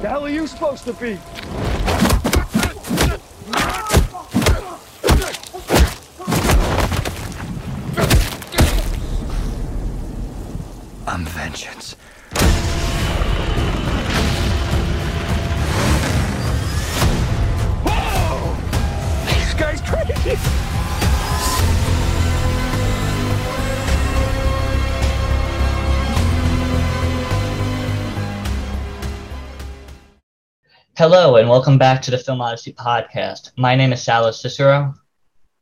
The 0.00 0.10
hell 0.10 0.26
are 0.26 0.28
you 0.28 0.46
supposed 0.46 0.84
to 0.84 0.92
be? 0.92 1.18
Hello, 30.96 31.36
and 31.36 31.48
welcome 31.48 31.76
back 31.76 32.00
to 32.02 32.10
the 32.10 32.16
Film 32.16 32.40
Odyssey 32.40 32.72
podcast. 32.72 33.50
My 33.58 33.74
name 33.74 33.92
is 33.92 34.02
Salo 34.02 34.30
Cicero. 34.30 34.94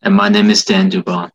And 0.02 0.14
my 0.14 0.28
name 0.28 0.48
is 0.48 0.64
Dan 0.64 0.90
Dubon. 0.90 1.30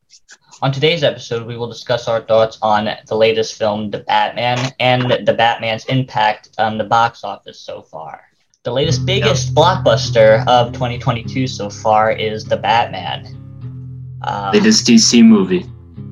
On 0.62 0.72
today's 0.72 1.04
episode, 1.04 1.46
we 1.46 1.58
will 1.58 1.68
discuss 1.68 2.08
our 2.08 2.22
thoughts 2.22 2.58
on 2.62 2.90
the 3.08 3.16
latest 3.16 3.56
film, 3.56 3.90
The 3.92 4.00
Batman, 4.00 4.74
and 4.80 5.04
the 5.26 5.34
Batman's 5.34 5.86
impact 5.86 6.50
on 6.58 6.78
the 6.78 6.84
box 6.84 7.24
office 7.24 7.60
so 7.60 7.82
far. 7.82 8.22
The 8.64 8.72
latest 8.72 9.06
biggest 9.06 9.54
blockbuster 9.54 10.46
of 10.48 10.72
2022 10.74 11.48
so 11.48 11.70
far 11.70 12.12
is 12.12 12.46
The 12.46 12.58
Batman. 12.58 13.26
Um, 14.22 14.54
Latest 14.54 14.86
DC 14.86 15.26
movie. 15.26 15.66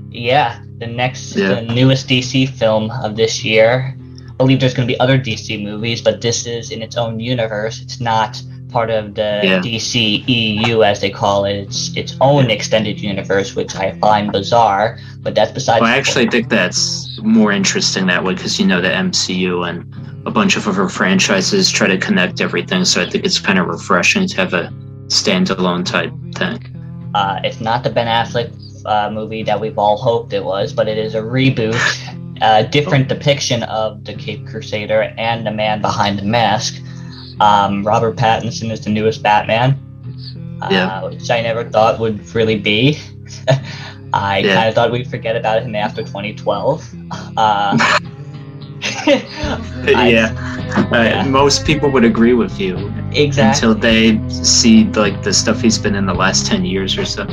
Yeah, 0.09 0.61
the 0.79 0.87
next, 0.87 1.35
Yeah. 1.35 1.55
the 1.55 1.61
newest 1.61 2.07
DC 2.07 2.47
film 2.47 2.89
of 2.91 3.15
this 3.15 3.43
year. 3.43 3.96
I 4.39 4.43
believe 4.43 4.59
there's 4.59 4.75
going 4.75 4.87
to 4.87 4.93
be 4.93 4.99
other 4.99 5.17
DC 5.17 5.61
movies, 5.63 5.99
but 6.01 6.21
this 6.21 6.45
is 6.45 6.69
in 6.69 6.83
its 6.83 6.95
own 6.95 7.19
universe. 7.19 7.81
It's 7.81 7.99
not 7.99 8.39
part 8.69 8.91
of 8.91 9.15
the 9.15 9.41
Yeah. 9.43 9.59
DC 9.61 10.23
EU, 10.27 10.83
as 10.83 11.01
they 11.01 11.09
call 11.09 11.45
it. 11.45 11.55
It's 11.55 11.95
its 11.95 12.15
own 12.21 12.51
extended 12.51 12.99
universe, 12.99 13.55
which 13.55 13.75
I 13.75 13.93
find 13.93 14.31
bizarre. 14.31 14.99
But 15.21 15.33
that's 15.33 15.51
besides. 15.51 15.81
Well, 15.81 15.89
I 15.89 15.97
actually 15.97 16.27
think 16.27 16.49
that's 16.49 17.19
more 17.23 17.51
interesting 17.51 18.05
that 18.07 18.23
way 18.23 18.35
because 18.35 18.59
you 18.59 18.67
know 18.67 18.79
the 18.79 18.89
MCU 18.89 19.67
and 19.67 19.85
a 20.27 20.31
bunch 20.31 20.55
of 20.55 20.67
other 20.67 20.87
franchises 20.87 21.71
try 21.71 21.87
to 21.87 21.97
connect 21.97 22.39
everything. 22.41 22.85
So 22.85 23.01
I 23.01 23.09
think 23.09 23.25
it's 23.25 23.39
kind 23.39 23.57
of 23.57 23.67
refreshing 23.67 24.27
to 24.27 24.35
have 24.37 24.53
a 24.53 24.71
standalone 25.07 25.85
type 25.85 26.11
thing. 26.35 26.59
Uh, 27.15 27.39
it's 27.43 27.61
not 27.61 27.83
the 27.83 27.89
Ben 27.89 28.07
Affleck 28.07 28.53
uh, 28.85 29.09
movie 29.09 29.43
that 29.43 29.59
we've 29.59 29.77
all 29.77 29.97
hoped 29.97 30.33
it 30.33 30.43
was, 30.43 30.73
but 30.73 30.87
it 30.87 30.97
is 30.97 31.15
a 31.15 31.21
reboot, 31.21 31.79
a 32.41 32.63
different 32.67 33.07
depiction 33.07 33.63
of 33.63 34.03
the 34.05 34.13
Cape 34.13 34.45
Crusader 34.47 35.13
and 35.17 35.45
the 35.45 35.51
man 35.51 35.81
behind 35.81 36.19
the 36.19 36.23
mask. 36.25 36.81
Um, 37.39 37.85
Robert 37.85 38.15
Pattinson 38.15 38.71
is 38.71 38.81
the 38.83 38.89
newest 38.89 39.21
Batman, 39.21 39.77
uh, 40.61 41.07
which 41.09 41.29
I 41.29 41.41
never 41.41 41.63
thought 41.69 41.99
would 41.99 42.33
really 42.33 42.57
be. 42.59 42.97
I 44.13 44.39
Yeah. 44.39 44.55
kind 44.55 44.69
of 44.69 44.75
thought 44.75 44.91
we'd 44.91 45.07
forget 45.09 45.35
about 45.35 45.61
him 45.63 45.75
after 45.75 46.01
2012. 46.01 46.93
Uh, 47.37 47.77
I- 48.81 50.09
yeah. 50.09 50.53
Uh, 50.91 51.03
yeah. 51.03 51.23
most 51.23 51.65
people 51.65 51.89
would 51.89 52.03
agree 52.03 52.33
with 52.33 52.59
you 52.59 52.91
exactly. 53.11 53.69
until 53.69 53.73
they 53.75 54.19
see 54.29 54.85
like 54.91 55.23
the 55.23 55.33
stuff 55.33 55.61
he's 55.61 55.77
been 55.77 55.95
in 55.95 56.05
the 56.05 56.13
last 56.13 56.45
10 56.45 56.65
years 56.65 56.97
or 56.97 57.05
so. 57.05 57.25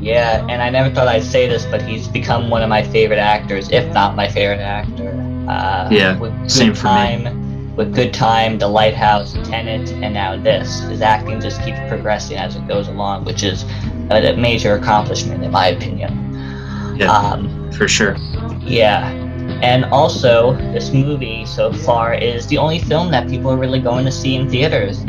Yeah, 0.00 0.46
and 0.48 0.62
I 0.62 0.70
never 0.70 0.92
thought 0.94 1.08
I'd 1.08 1.22
say 1.24 1.46
this, 1.46 1.66
but 1.66 1.82
he's 1.82 2.08
become 2.08 2.48
one 2.48 2.62
of 2.62 2.68
my 2.68 2.82
favorite 2.82 3.18
actors, 3.18 3.70
if 3.70 3.92
not 3.92 4.16
my 4.16 4.28
favorite 4.28 4.60
actor. 4.60 5.10
Uh, 5.48 5.88
Yeah, 5.90 6.18
with 6.18 6.32
good 6.40 6.50
same 6.50 6.74
for 6.74 6.86
me. 6.88 7.36
With 7.76 7.94
Good 7.94 8.12
Time, 8.12 8.58
The 8.58 8.68
Lighthouse, 8.68 9.32
Tenet, 9.44 9.90
and 9.92 10.12
now 10.14 10.36
this. 10.36 10.80
His 10.80 11.00
acting 11.02 11.40
just 11.40 11.62
keeps 11.62 11.78
progressing 11.88 12.36
as 12.36 12.56
it 12.56 12.66
goes 12.66 12.88
along, 12.88 13.24
which 13.24 13.42
is 13.42 13.64
a, 14.10 14.32
a 14.32 14.36
major 14.36 14.74
accomplishment, 14.74 15.42
in 15.44 15.50
my 15.50 15.68
opinion. 15.68 16.96
Yeah, 16.98 17.10
Um, 17.10 17.70
for 17.72 17.88
sure. 17.88 18.16
yeah. 18.60 19.08
And 19.62 19.84
also, 19.86 20.54
this 20.72 20.92
movie 20.92 21.44
so 21.46 21.72
far 21.72 22.14
is 22.14 22.46
the 22.48 22.58
only 22.58 22.78
film 22.80 23.10
that 23.12 23.28
people 23.28 23.50
are 23.50 23.56
really 23.56 23.80
going 23.80 24.04
to 24.04 24.12
see 24.12 24.34
in 24.36 24.48
theaters. 24.50 25.04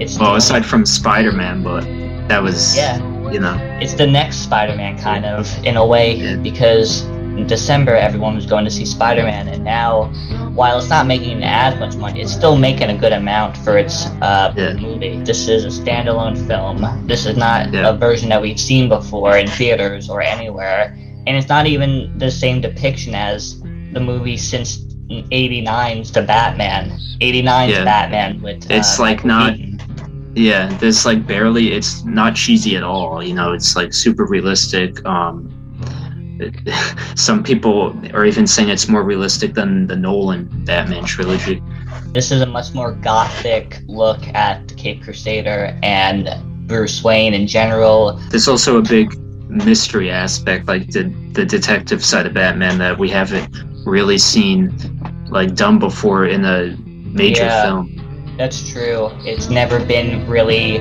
It's 0.00 0.18
Well, 0.18 0.36
aside 0.36 0.64
from 0.64 0.84
Spider 0.86 1.32
Man, 1.32 1.62
but 1.62 1.82
that 2.28 2.42
was, 2.42 2.76
yeah, 2.76 2.98
you 3.32 3.40
know, 3.40 3.56
it's 3.80 3.94
the 3.94 4.06
next 4.06 4.36
Spider-Man 4.38 4.98
kind 4.98 5.24
of 5.24 5.46
in 5.64 5.76
a 5.76 5.86
way 5.86 6.14
Yeah. 6.16 6.36
because 6.36 7.02
in 7.36 7.46
December 7.46 7.94
everyone 7.94 8.34
was 8.34 8.46
going 8.46 8.64
to 8.64 8.70
see 8.70 8.86
Spider-Man 8.86 9.48
and 9.48 9.62
now 9.62 10.04
while 10.54 10.78
it's 10.78 10.88
not 10.88 11.06
making 11.06 11.42
as 11.42 11.78
much 11.78 11.94
money 11.96 12.22
it's 12.22 12.32
still 12.32 12.56
making 12.56 12.88
a 12.88 12.96
good 12.96 13.12
amount 13.12 13.56
for 13.58 13.76
its 13.76 14.06
uh, 14.22 14.54
Yeah. 14.56 14.72
movie. 14.74 15.18
This 15.22 15.46
is 15.48 15.64
a 15.64 15.68
standalone 15.82 16.36
film. 16.46 17.06
This 17.06 17.26
is 17.26 17.36
not 17.36 17.72
Yeah. 17.74 17.88
a 17.90 17.92
version 17.96 18.28
that 18.30 18.40
we've 18.40 18.58
seen 18.60 18.88
before 18.88 19.36
in 19.36 19.46
theaters 19.48 20.08
or 20.08 20.22
anywhere 20.22 20.96
and 21.26 21.36
it's 21.36 21.48
not 21.48 21.66
even 21.66 22.16
the 22.18 22.30
same 22.30 22.60
depiction 22.60 23.14
as 23.14 23.60
the 23.92 24.00
movie 24.00 24.36
since 24.38 24.78
89's 25.32 26.10
The 26.12 26.22
Batman. 26.22 26.90
89's 27.20 27.72
Yeah. 27.72 27.84
Batman 27.84 28.40
with 28.42 28.70
uh, 28.70 28.74
It's 28.74 28.98
like 28.98 29.24
Michael 29.24 29.28
not- 29.28 29.56
Keaton. 29.56 29.75
Yeah, 30.36 30.68
there's 30.78 31.06
like 31.06 31.26
barely. 31.26 31.72
It's 31.72 32.04
not 32.04 32.36
cheesy 32.36 32.76
at 32.76 32.82
all. 32.82 33.22
You 33.22 33.34
know, 33.34 33.52
it's 33.52 33.74
like 33.74 33.94
super 33.94 34.26
realistic. 34.26 35.04
Um, 35.06 35.50
some 37.14 37.42
people 37.42 37.98
are 38.14 38.26
even 38.26 38.46
saying 38.46 38.68
it's 38.68 38.86
more 38.86 39.02
realistic 39.02 39.54
than 39.54 39.86
the 39.86 39.96
Nolan 39.96 40.48
Batman 40.66 41.04
trilogy. 41.04 41.62
This 42.12 42.30
is 42.30 42.42
a 42.42 42.46
much 42.46 42.74
more 42.74 42.92
gothic 42.92 43.80
look 43.86 44.22
at 44.34 44.68
the 44.68 44.74
Cape 44.74 45.02
Crusader 45.02 45.78
and 45.82 46.28
Bruce 46.68 47.02
Wayne 47.02 47.32
in 47.32 47.46
general. 47.46 48.20
There's 48.28 48.46
also 48.46 48.76
a 48.76 48.82
big 48.82 49.16
mystery 49.48 50.10
aspect, 50.10 50.66
like 50.66 50.90
the 50.90 51.04
the 51.32 51.46
detective 51.46 52.04
side 52.04 52.26
of 52.26 52.34
Batman 52.34 52.76
that 52.78 52.98
we 52.98 53.08
haven't 53.08 53.48
really 53.86 54.18
seen 54.18 54.74
like 55.30 55.54
done 55.54 55.78
before 55.78 56.26
in 56.26 56.44
a 56.44 56.76
major 56.86 57.44
Yeah. 57.44 57.62
film. 57.64 58.05
That's 58.36 58.68
true. 58.68 59.10
It's 59.24 59.48
never 59.48 59.82
been 59.84 60.26
really, 60.28 60.78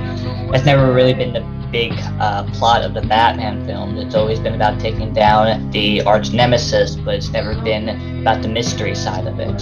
that's 0.51 0.65
never 0.65 0.93
really 0.93 1.13
been 1.13 1.33
the 1.33 1.41
big 1.71 1.93
uh, 2.19 2.43
plot 2.53 2.83
of 2.83 2.93
the 2.93 3.01
Batman 3.01 3.65
film. 3.65 3.97
It's 3.97 4.15
always 4.15 4.39
been 4.39 4.55
about 4.55 4.79
taking 4.79 5.13
down 5.13 5.71
the 5.71 6.01
arch 6.03 6.31
nemesis, 6.31 6.95
but 6.95 7.15
it's 7.15 7.29
never 7.29 7.55
been 7.61 8.19
about 8.21 8.41
the 8.41 8.49
mystery 8.49 8.93
side 8.95 9.25
of 9.25 9.39
it, 9.39 9.61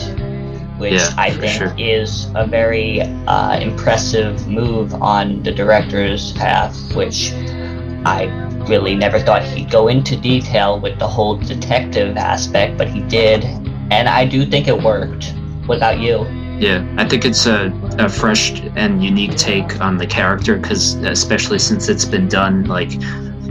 which 0.79 0.93
Yeah, 0.93 1.09
I 1.17 1.31
think 1.31 1.53
sure. 1.53 1.73
is 1.77 2.27
a 2.35 2.45
very 2.47 3.01
uh, 3.01 3.59
impressive 3.59 4.47
move 4.47 4.93
on 4.95 5.43
the 5.43 5.51
director's 5.51 6.33
path, 6.33 6.75
which 6.95 7.31
I 8.05 8.25
really 8.67 8.95
never 8.95 9.19
thought 9.19 9.43
he'd 9.43 9.69
go 9.69 9.87
into 9.87 10.15
detail 10.15 10.79
with 10.79 10.97
the 10.99 11.07
whole 11.07 11.35
detective 11.37 12.17
aspect, 12.17 12.77
but 12.77 12.87
he 12.87 13.01
did, 13.01 13.43
and 13.91 14.09
I 14.09 14.25
do 14.25 14.45
think 14.45 14.67
it 14.67 14.81
worked. 14.81 15.33
What 15.67 15.77
about 15.77 15.99
you? 15.99 16.25
Yeah, 16.59 16.85
I 16.97 17.07
think 17.07 17.25
it's 17.25 17.45
a, 17.45 17.71
a 17.97 18.07
fresh 18.09 18.61
and 18.75 19.03
unique 19.03 19.35
take 19.35 19.81
on 19.81 19.97
the 19.97 20.05
character 20.07 20.57
because, 20.57 20.95
especially 20.95 21.59
since 21.59 21.89
it's 21.89 22.05
been 22.05 22.27
done 22.27 22.65
like 22.65 22.91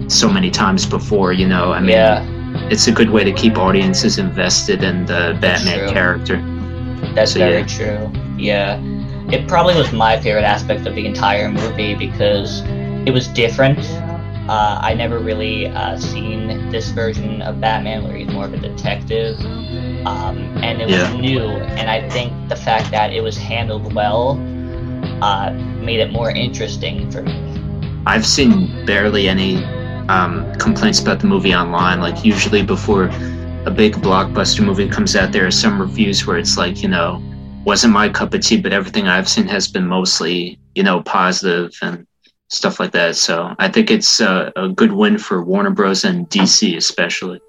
so 0.08 0.28
many 0.30 0.50
times 0.50 0.86
before, 0.86 1.32
you 1.32 1.46
know, 1.46 1.72
I 1.72 1.80
mean, 1.80 1.90
yeah, 1.90 2.24
it's 2.70 2.86
a 2.86 2.92
good 2.92 3.10
way 3.10 3.24
to 3.24 3.32
keep 3.32 3.56
audiences 3.58 4.18
invested 4.18 4.82
in 4.82 5.04
the 5.06 5.36
Batman 5.40 5.80
true. 5.80 5.88
character. 5.90 6.36
that's 7.14 7.32
So, 7.32 7.38
very 7.40 7.60
yeah. 7.60 7.66
true. 7.66 8.12
Yeah, 8.36 8.80
it 9.30 9.46
probably 9.48 9.74
was 9.74 9.92
my 9.92 10.19
favorite 10.20 10.44
aspect 10.44 10.86
of 10.86 10.94
the 10.94 11.06
entire 11.06 11.50
movie 11.50 11.94
because 11.94 12.62
it 13.06 13.12
was 13.12 13.28
different. 13.28 13.78
Uh, 14.48 14.78
I 14.82 14.94
never 14.94 15.19
really 15.19 15.66
uh, 15.69 15.97
seen 15.98 16.70
this 16.70 16.91
version 16.91 17.42
of 17.42 17.60
Batman 17.60 18.04
where 18.04 18.16
he's 18.16 18.28
more 18.28 18.44
of 18.47 18.53
a 18.54 18.58
detective, 18.58 19.38
um, 20.06 20.36
and 20.62 20.80
it 20.82 20.88
Yeah. 20.88 21.10
was 21.12 21.20
new. 21.20 21.41
And 21.41 21.88
I 21.88 22.08
think 22.08 22.32
the 22.48 22.56
fact 22.56 22.91
that 22.91 23.12
it 23.12 23.22
was 23.22 23.36
handled 23.36 23.94
well 23.94 24.38
uh, 25.22 25.50
made 25.81 26.00
it 26.00 26.12
more 26.12 26.31
interesting 26.31 27.11
for 27.11 27.22
me. 27.22 27.34
I've 28.06 28.26
seen 28.26 28.84
barely 28.84 29.28
any 29.28 29.64
um, 30.08 30.52
complaints 30.58 31.00
about 31.00 31.20
the 31.20 31.26
movie 31.26 31.55
online. 31.55 32.00
Like, 32.00 32.25
usually 32.25 32.62
before 32.62 33.05
a 33.64 33.70
big 33.70 33.94
blockbuster 33.96 34.64
movie 34.64 34.88
comes 34.88 35.14
out, 35.14 35.32
there 35.32 35.46
are 35.46 35.50
some 35.52 35.81
reviews 35.81 36.26
where 36.26 36.37
it's 36.38 36.56
like, 36.56 36.82
you 36.82 36.88
know, 36.88 37.22
wasn't 37.64 37.93
my 37.93 38.08
cup 38.08 38.34
of 38.34 38.40
tea, 38.40 38.61
but 38.61 38.72
everything 38.72 39.06
I've 39.06 39.28
seen 39.28 39.46
has 39.46 39.69
been 39.69 39.87
mostly, 39.87 40.58
you 40.75 40.82
know, 40.82 41.02
positive 41.02 41.72
and 41.82 42.06
stuff 42.52 42.78
like 42.78 42.93
that. 42.93 43.16
So 43.16 43.54
I 43.58 43.69
think 43.69 43.90
it's 43.90 44.20
uh, 44.20 44.50
a 44.56 44.69
good 44.69 44.93
win 44.93 45.19
for 45.19 45.43
Warner 45.43 45.70
Bros. 45.70 46.04
and 46.04 46.28
DC, 46.28 46.76
especially 46.76 47.40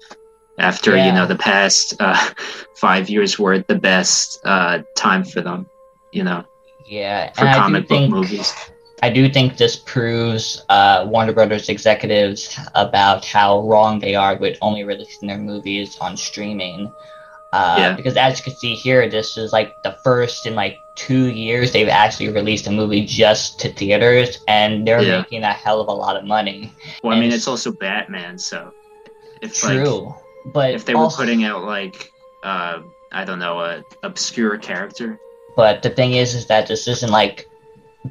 after, 0.58 0.96
Yeah. 0.96 1.06
you 1.06 1.12
know, 1.12 1.26
the 1.26 1.36
past 1.36 1.94
uh, 2.00 2.16
five 2.76 3.08
years 3.08 3.38
were 3.38 3.58
the 3.58 3.74
best 3.74 4.40
uh, 4.44 4.82
time 4.96 5.24
for 5.24 5.40
them, 5.42 5.66
you 6.12 6.24
know, 6.24 6.44
Yeah, 6.86 7.32
for 7.32 7.40
and 7.40 7.48
I 7.50 7.52
do 7.54 7.60
comic 7.60 7.82
book 7.88 7.98
think 7.98 8.10
movies. 8.10 8.54
I 9.02 9.10
do 9.10 9.28
think 9.28 9.58
this 9.58 9.76
proves 9.76 10.64
uh, 10.70 11.04
Warner 11.10 11.32
Brothers 11.34 11.68
executives 11.68 12.58
about 12.74 13.24
how 13.26 13.60
wrong 13.68 13.98
they 14.00 14.14
are 14.14 14.36
with 14.36 14.56
only 14.62 14.84
releasing 14.84 15.28
their 15.28 15.38
movies 15.38 15.98
on 16.00 16.16
streaming. 16.16 16.90
Uh, 17.54 17.76
Yeah. 17.78 17.92
Because 17.94 18.16
as 18.16 18.38
you 18.38 18.44
can 18.44 18.56
see 18.56 18.74
here, 18.74 19.08
this 19.08 19.36
is 19.36 19.52
like 19.52 19.80
the 19.84 19.92
first 20.02 20.44
in 20.46 20.54
like 20.56 20.76
two 20.96 21.26
years 21.26 21.72
they've 21.72 21.88
actually 21.88 22.28
released 22.30 22.66
a 22.66 22.70
movie 22.72 23.04
just 23.04 23.60
to 23.60 23.68
theaters, 23.72 24.38
and 24.48 24.86
they're 24.86 25.00
Yeah. 25.02 25.18
making 25.18 25.42
a 25.44 25.52
hell 25.52 25.80
of 25.80 25.88
a 25.88 25.92
lot 25.92 26.16
of 26.16 26.24
money. 26.24 26.72
Well, 27.02 27.12
I 27.12 27.16
mean, 27.16 27.24
And- 27.24 27.34
it's 27.34 27.46
also 27.48 27.70
Batman, 27.72 28.38
so 28.38 28.72
if 29.40 29.62
like 29.64 29.74
True, 29.84 30.14
but 30.52 30.74
if 30.74 30.84
they 30.84 30.94
were 30.94 31.08
putting 31.10 31.44
out 31.44 31.64
like 31.64 32.10
uh 32.42 32.78
I 33.12 33.24
don't 33.24 33.38
know 33.38 33.60
a 33.60 33.82
obscure 34.02 34.56
character, 34.58 35.18
But 35.56 35.82
the 35.82 35.90
thing 35.90 36.14
is, 36.14 36.34
is 36.34 36.46
that 36.46 36.66
this 36.66 36.88
isn't 36.88 37.12
like 37.12 37.48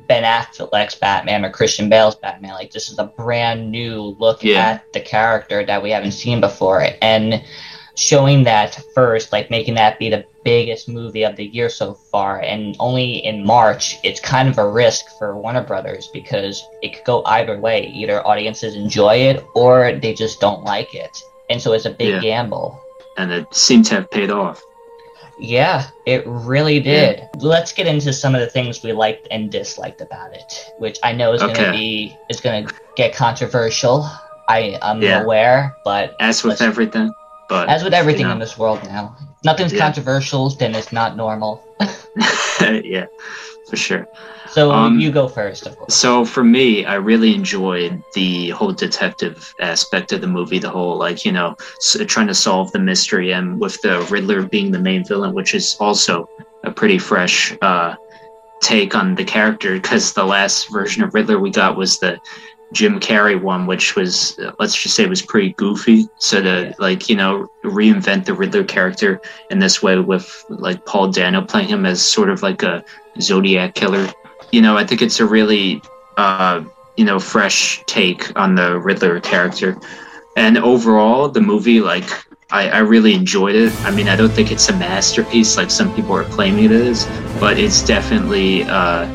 Ben 0.08 0.24
Affleck's 0.24 0.96
Batman 0.96 1.44
or 1.44 1.50
Christian 1.52 1.90
Bale's 1.90 2.16
Batman. 2.16 2.54
Like 2.54 2.72
this 2.72 2.90
is 2.90 2.98
a 2.98 3.04
brand 3.04 3.70
new 3.70 4.16
look 4.18 4.42
Yeah. 4.44 4.66
at 4.80 4.94
the 4.94 5.02
character 5.02 5.66
that 5.66 5.84
we 5.84 5.92
haven't 5.92 6.14
seen 6.14 6.40
before, 6.40 6.88
and 7.02 7.44
showing 7.96 8.44
that 8.44 8.80
first, 8.96 9.32
like 9.32 9.50
making 9.50 9.76
that 9.76 10.00
be 10.00 10.10
the 10.10 10.26
biggest 10.44 10.90
movie 10.90 11.24
of 11.24 11.36
the 11.36 11.46
year 11.46 11.70
so 11.70 11.94
far, 11.94 12.40
and 12.42 12.76
only 12.80 13.24
in 13.26 13.46
March, 13.46 13.98
it's 14.04 14.20
kind 14.20 14.50
of 14.50 14.58
a 14.58 14.68
risk 14.70 15.06
for 15.18 15.38
Warner 15.38 15.64
Brothers 15.64 16.10
because 16.14 16.62
it 16.82 16.94
could 16.94 17.06
go 17.06 17.24
either 17.26 17.60
way. 17.60 17.86
Either 17.88 18.26
audiences 18.28 18.76
enjoy 18.76 19.16
it 19.16 19.44
or 19.56 19.94
they 19.94 20.14
just 20.14 20.40
don't 20.40 20.64
like 20.64 20.94
it, 20.96 21.16
and 21.50 21.62
so 21.62 21.74
it's 21.74 21.86
a 21.86 21.92
big 21.92 22.16
Yeah. 22.16 22.20
gamble. 22.22 22.80
and 23.16 23.32
it 23.32 23.46
seemed 23.54 23.86
to 23.86 23.94
have 23.94 24.10
paid 24.10 24.32
off. 24.32 24.60
Yeah, 25.40 25.86
it 26.08 26.24
really 26.26 26.80
did. 26.80 27.22
Let's 27.38 27.72
get 27.72 27.86
into 27.86 28.12
some 28.12 28.34
of 28.34 28.42
the 28.42 28.48
things 28.48 28.82
we 28.82 28.92
liked 28.92 29.28
and 29.30 29.52
disliked 29.52 30.02
about 30.02 30.34
it, 30.34 30.72
which 30.80 30.98
I 31.04 31.12
know 31.12 31.32
is 31.34 31.42
going 31.42 31.54
to 31.56 31.72
be 31.72 32.18
is 32.30 32.42
going 32.42 32.66
to 32.68 32.74
get 32.96 33.14
controversial. 33.14 34.10
I 34.48 34.80
am 34.82 35.02
Yeah. 35.04 35.22
aware, 35.22 35.76
but 35.86 36.16
As 36.20 36.44
with 36.44 36.60
everything, 36.62 37.12
but 37.54 37.70
as 37.70 37.84
with 37.84 37.94
everything 37.94 38.26
you 38.26 38.28
know. 38.28 38.34
in 38.38 38.40
this 38.40 38.58
world 38.58 38.80
now, 38.84 39.04
nothing's 39.44 39.74
Yeah. 39.74 39.86
controversial, 39.86 40.50
then 40.60 40.76
it's 40.76 40.92
not 40.92 41.16
normal. 41.16 41.52
yeah, 42.84 43.06
for 43.70 43.78
sure. 43.78 44.06
So 44.48 44.72
Um, 44.72 45.00
you 45.00 45.12
go 45.12 45.28
first, 45.28 45.66
of 45.68 45.78
course. 45.78 45.94
So 46.02 46.26
for 46.26 46.44
me, 46.44 46.86
I 46.86 46.96
really 46.96 47.34
enjoyed 47.34 48.02
the 48.14 48.50
whole 48.58 48.72
detective 48.74 49.36
aspect 49.60 50.12
of 50.14 50.22
the 50.22 50.28
movie. 50.28 50.60
The 50.60 50.70
whole 50.70 50.98
like 50.98 51.26
you 51.26 51.32
know 51.32 51.56
s- 51.82 51.98
trying 52.08 52.28
to 52.28 52.34
solve 52.48 52.72
the 52.72 52.80
mystery, 52.80 53.32
and 53.34 53.60
with 53.60 53.76
the 53.82 53.96
Riddler 54.12 54.42
being 54.56 54.72
the 54.72 54.80
main 54.90 55.04
villain, 55.06 55.34
which 55.34 55.54
is 55.54 55.76
also 55.80 56.26
a 56.64 56.72
pretty 56.72 56.98
fresh 57.00 57.54
uh, 57.62 57.96
take 58.62 58.96
on 58.96 59.16
the 59.16 59.24
character. 59.26 59.74
Because 59.74 60.14
the 60.14 60.26
last 60.26 60.72
version 60.72 61.04
of 61.04 61.14
Riddler 61.14 61.40
we 61.40 61.50
got 61.52 61.78
was 61.78 61.98
the 62.00 62.18
Jim 62.74 63.00
Carrey 63.00 63.42
one, 63.42 63.66
which 63.68 63.96
was 63.96 64.38
let's 64.60 64.76
just 64.82 64.96
say 64.96 65.06
was 65.06 65.22
pretty 65.22 65.54
goofy. 65.54 66.08
So 66.18 66.42
to 66.42 66.68
Yeah. 66.68 66.74
like 66.80 67.10
you 67.10 67.16
know 67.16 67.48
reinvent 67.64 68.26
the 68.26 68.34
Riddler 68.34 68.64
character 68.64 69.22
in 69.50 69.60
this 69.60 69.82
way 69.82 70.00
with 70.00 70.46
like 70.50 70.86
Paul 70.86 71.12
Dano 71.12 71.42
playing 71.42 71.70
him 71.70 71.86
as 71.86 72.02
sort 72.02 72.30
of 72.30 72.42
like 72.44 72.64
a 72.64 72.84
Zodiac 73.22 73.76
killer 73.76 74.08
you 74.54 74.62
know, 74.62 74.78
I 74.78 74.86
think 74.86 75.02
it's 75.02 75.20
a 75.20 75.26
really, 75.26 75.82
uh, 76.16 76.64
you 76.96 77.04
know, 77.04 77.20
fresh 77.20 77.84
take 77.88 78.40
on 78.40 78.54
the 78.54 78.80
Riddler 78.80 79.20
character. 79.20 79.76
And 80.38 80.60
overall, 80.60 81.28
the 81.28 81.42
movie, 81.42 81.82
like, 81.82 82.08
I, 82.52 82.70
I 82.70 82.78
really 82.80 83.16
enjoyed 83.16 83.56
it. 83.56 83.74
I 83.84 83.90
mean, 83.90 84.08
I 84.08 84.16
don't 84.16 84.32
think 84.32 84.52
it's 84.52 84.70
a 84.70 84.78
masterpiece 84.78 85.58
like 85.58 85.72
some 85.72 85.94
people 85.96 86.16
are 86.16 86.24
claiming 86.26 86.66
it 86.66 86.72
is, 86.72 87.08
but 87.40 87.58
it's 87.58 87.84
definitely 87.84 88.62
uh, 88.66 89.08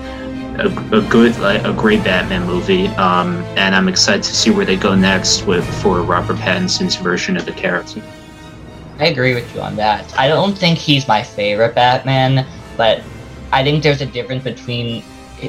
a, 0.58 0.96
a 0.96 1.00
good, 1.02 1.38
like, 1.38 1.64
a 1.64 1.72
great 1.72 2.02
Batman 2.04 2.46
movie. 2.46 2.88
Um, 2.88 3.36
and 3.56 3.74
I'm 3.74 3.88
excited 3.88 4.22
to 4.24 4.34
see 4.34 4.50
where 4.50 4.66
they 4.66 4.76
go 4.76 4.94
next 4.94 5.46
with 5.46 5.64
for 5.82 6.02
Robert 6.02 6.36
Pattinson's 6.38 6.96
version 6.96 7.36
of 7.36 7.44
the 7.46 7.52
character. 7.52 8.02
I 8.98 9.06
agree 9.06 9.34
with 9.34 9.54
you 9.54 9.60
on 9.60 9.76
that. 9.76 10.12
I 10.18 10.26
don't 10.26 10.58
think 10.58 10.76
he's 10.78 11.06
my 11.06 11.22
favorite 11.22 11.74
Batman, 11.74 12.44
but 12.76 13.02
I 13.52 13.62
think 13.62 13.82
there's 13.82 14.00
a 14.00 14.06
difference 14.06 14.42
between 14.42 15.04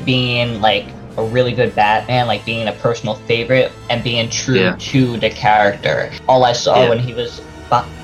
being 0.05 0.61
like 0.61 0.87
a 1.17 1.23
really 1.25 1.53
good 1.53 1.73
Batman, 1.73 2.27
like 2.27 2.45
being 2.45 2.67
a 2.67 2.73
personal 2.73 3.15
favorite, 3.15 3.71
and 3.89 4.03
being 4.03 4.29
true 4.29 4.59
Yeah. 4.59 4.75
to 4.77 5.17
the 5.17 5.29
character. 5.31 6.11
All 6.27 6.45
I 6.45 6.53
saw 6.53 6.83
Yeah. 6.83 6.89
when 6.89 6.99
he 6.99 7.13
was 7.15 7.41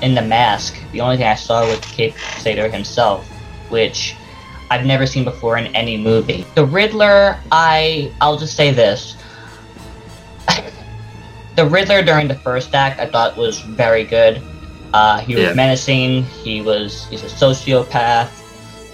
in 0.02 0.14
the 0.14 0.22
mask, 0.22 0.76
the 0.92 1.00
only 1.00 1.16
thing 1.16 1.26
I 1.26 1.34
saw 1.34 1.64
was 1.66 1.78
Cape 1.80 2.14
Crusader 2.16 2.68
himself, 2.68 3.26
which 3.68 4.16
I've 4.70 4.84
never 4.86 5.06
seen 5.06 5.24
before 5.24 5.56
in 5.58 5.66
any 5.74 5.96
movie. 5.96 6.44
The 6.54 6.64
Riddler, 6.66 7.38
I 7.52 8.12
I'll 8.20 8.38
just 8.38 8.56
say 8.56 8.70
this. 8.72 9.16
the 11.56 11.66
Riddler 11.66 12.02
during 12.02 12.28
the 12.28 12.34
first 12.40 12.74
act 12.74 13.00
I 13.00 13.06
thought 13.06 13.36
was 13.36 13.60
very 13.60 14.04
good. 14.04 14.42
Uh, 14.92 15.18
he 15.20 15.34
was 15.34 15.44
Yeah. 15.44 15.52
menacing. 15.54 16.24
He 16.24 16.60
was 16.62 17.06
he's 17.10 17.22
a 17.22 17.26
sociopath. 17.26 18.28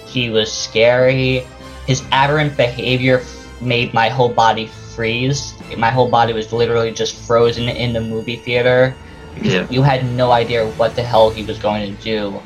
He 0.05 0.29
was 0.29 0.51
scary. 0.51 1.45
His 1.87 2.03
aberrant 2.11 2.55
behavior 2.55 3.19
f- 3.19 3.61
made 3.61 3.93
my 3.93 4.09
whole 4.09 4.29
body 4.29 4.67
freeze. 4.95 5.53
My 5.77 5.89
whole 5.89 6.09
body 6.09 6.33
was 6.33 6.53
literally 6.53 6.91
just 6.91 7.15
frozen 7.15 7.67
in 7.67 7.93
the 7.93 8.01
movie 8.01 8.35
theater. 8.37 8.95
Yeah, 9.41 9.65
You 9.69 9.81
had 9.81 10.05
no 10.11 10.31
idea 10.31 10.67
what 10.77 10.95
the 10.95 11.01
hell 11.01 11.31
he 11.31 11.43
was 11.43 11.57
going 11.57 11.95
to 11.95 12.03
do. 12.03 12.39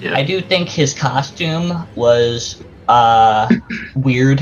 Yeah, 0.00 0.16
I 0.16 0.22
do 0.22 0.40
think 0.40 0.68
his 0.68 0.94
costume 0.94 1.86
was 1.94 2.62
uh, 2.88 3.48
weird. 3.96 4.40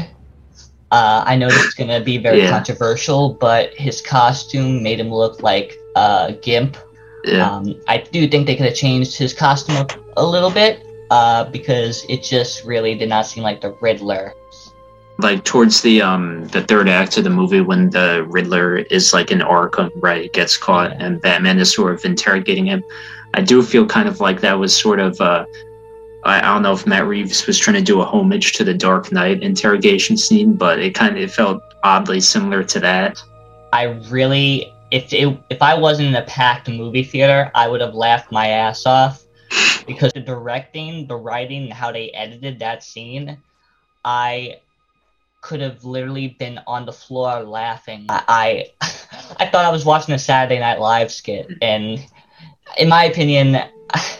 Uh, 0.90 1.24
I 1.26 1.34
know 1.36 1.48
this 1.48 1.64
is 1.64 1.74
gonna 1.74 2.00
be 2.00 2.18
very 2.18 2.42
Yeah. 2.42 2.50
controversial, 2.50 3.34
but 3.40 3.74
his 3.74 4.00
costume 4.00 4.82
made 4.82 5.00
him 5.00 5.10
look 5.12 5.42
like 5.42 5.74
uh, 5.96 6.32
Gimp. 6.42 6.76
yeah. 7.24 7.50
Um, 7.50 7.74
I 7.88 7.98
do 7.98 8.28
think 8.28 8.46
they 8.46 8.54
could 8.56 8.66
have 8.66 8.74
changed 8.74 9.16
his 9.16 9.32
costume 9.32 9.86
a 10.16 10.24
little 10.24 10.50
bit 10.50 10.84
uh, 11.10 11.44
because 11.44 12.04
it 12.08 12.22
just 12.22 12.64
really 12.64 12.94
did 12.94 13.08
not 13.08 13.26
seem 13.26 13.42
like 13.42 13.60
the 13.60 13.72
Riddler. 13.80 14.32
like 15.18 15.44
towards 15.44 15.80
the 15.82 16.02
um 16.02 16.44
the 16.48 16.62
third 16.62 16.88
act 16.88 17.16
of 17.16 17.22
the 17.24 17.30
movie 17.30 17.60
when 17.60 17.88
the 17.90 18.24
Riddler 18.28 18.78
is 18.90 19.12
like 19.12 19.30
in 19.30 19.38
Arkham, 19.40 19.90
right, 20.02 20.32
gets 20.32 20.56
caught 20.56 20.90
Yeah. 20.92 21.06
and 21.06 21.20
Batman 21.22 21.58
is 21.58 21.72
sort 21.74 21.94
of 21.94 22.04
interrogating 22.04 22.66
him. 22.66 22.82
I 23.34 23.40
do 23.40 23.62
feel 23.62 23.84
kind 23.84 24.08
of 24.08 24.20
like 24.20 24.40
that 24.40 24.58
was 24.58 24.76
sort 24.76 25.00
of 25.00 25.20
uh 25.20 25.44
I, 26.24 26.38
I 26.38 26.54
don't 26.54 26.62
know 26.62 26.72
if 26.72 26.86
Matt 26.86 27.06
Reeves 27.06 27.46
was 27.46 27.58
trying 27.58 27.76
to 27.76 27.82
do 27.82 28.00
a 28.00 28.04
homage 28.04 28.52
to 28.52 28.64
the 28.64 28.74
Dark 28.74 29.12
Knight 29.12 29.42
interrogation 29.42 30.16
scene, 30.16 30.54
but 30.54 30.78
it 30.78 30.94
kind 30.94 31.16
of 31.16 31.22
it 31.22 31.30
felt 31.30 31.62
oddly 31.82 32.20
similar 32.20 32.62
to 32.64 32.80
that. 32.80 33.22
I 33.72 33.84
really, 34.08 34.72
if 34.90 35.12
it, 35.12 35.36
if 35.50 35.60
I 35.60 35.74
wasn't 35.74 36.08
in 36.08 36.14
a 36.14 36.22
packed 36.22 36.68
movie 36.68 37.02
theater, 37.02 37.50
I 37.54 37.68
would 37.68 37.80
have 37.80 37.94
laughed 37.94 38.32
my 38.32 38.48
ass 38.48 38.86
off 38.86 39.24
because 39.86 40.12
the 40.12 40.20
directing, 40.20 41.06
the 41.08 41.16
writing, 41.16 41.70
how 41.70 41.92
they 41.92 42.10
edited 42.10 42.60
that 42.60 42.82
scene, 42.82 43.36
I 44.04 44.60
could 45.40 45.60
have 45.60 45.84
literally 45.84 46.28
been 46.38 46.58
on 46.66 46.86
the 46.86 46.92
floor 46.92 47.42
laughing. 47.42 48.06
I 48.08 48.70
I, 48.80 48.86
I 49.40 49.46
thought 49.46 49.64
I 49.66 49.70
was 49.70 49.84
watching 49.84 50.14
a 50.14 50.18
Saturday 50.18 50.60
Night 50.60 50.80
Live 50.80 51.12
skit, 51.12 51.50
and 51.60 51.98
in 52.78 52.88
my 52.88 53.04
opinion, 53.04 53.56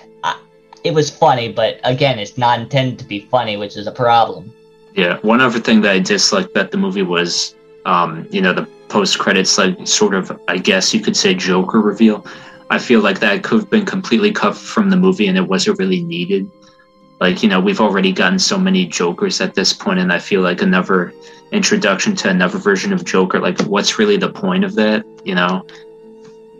it 0.84 0.94
was 0.94 1.10
funny. 1.10 1.52
But 1.52 1.80
again, 1.84 2.18
it's 2.18 2.38
not 2.38 2.60
intended 2.60 2.98
to 3.00 3.04
be 3.04 3.20
funny, 3.30 3.56
which 3.56 3.76
is 3.76 3.86
a 3.86 3.92
problem. 3.92 4.52
Yeah, 4.94 5.18
one 5.22 5.40
other 5.40 5.58
thing 5.58 5.80
that 5.82 5.92
I 5.92 5.98
disliked 5.98 6.50
about 6.50 6.70
the 6.70 6.76
movie 6.76 7.02
was, 7.02 7.56
um, 7.84 8.28
you 8.30 8.40
know, 8.40 8.52
the 8.52 8.68
post 8.88 9.18
credits, 9.18 9.58
like 9.58 9.86
sort 9.86 10.14
of, 10.14 10.40
I 10.46 10.58
guess 10.58 10.94
you 10.94 11.00
could 11.00 11.16
say, 11.16 11.34
Joker 11.34 11.80
reveal. 11.80 12.24
I 12.70 12.78
feel 12.78 13.00
like 13.00 13.18
that 13.20 13.42
could 13.42 13.60
have 13.60 13.70
been 13.70 13.84
completely 13.84 14.32
cut 14.32 14.56
from 14.56 14.90
the 14.90 14.96
movie, 14.96 15.26
and 15.26 15.36
it 15.36 15.48
wasn't 15.48 15.78
really 15.78 16.02
needed. 16.02 16.50
Like, 17.20 17.42
you 17.42 17.48
know, 17.48 17.60
we've 17.60 17.80
already 17.80 18.12
gotten 18.12 18.38
so 18.38 18.58
many 18.58 18.86
Jokers 18.86 19.40
at 19.40 19.54
this 19.54 19.72
point, 19.72 19.98
and 19.98 20.12
I 20.12 20.18
feel 20.18 20.40
like 20.42 20.62
another 20.62 21.12
introduction 21.52 22.16
to 22.16 22.28
another 22.28 22.58
version 22.58 22.92
of 22.92 23.04
Joker, 23.04 23.40
like, 23.40 23.60
what's 23.62 23.98
really 23.98 24.16
the 24.16 24.28
point 24.28 24.64
of 24.64 24.74
that? 24.74 25.04
You 25.24 25.34
know? 25.34 25.66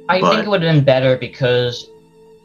I 0.08 0.20
But- 0.20 0.30
think 0.30 0.46
it 0.46 0.48
would 0.50 0.62
have 0.62 0.74
been 0.74 0.84
better 0.84 1.16
because 1.16 1.88